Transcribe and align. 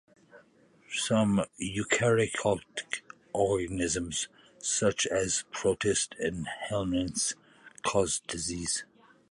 Some 0.97 1.45
eukaryotic 1.61 3.01
organisms, 3.33 4.29
such 4.57 5.05
as 5.05 5.43
protists 5.51 6.15
and 6.19 6.47
helminths, 6.71 7.35
cause 7.83 8.19
disease. 8.21 8.83